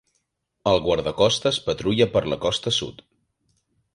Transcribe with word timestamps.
El 0.71 0.79
guardacostes 0.85 1.59
patrulla 1.67 2.09
per 2.15 2.25
la 2.33 2.39
costa 2.47 2.75
sud. 2.81 3.07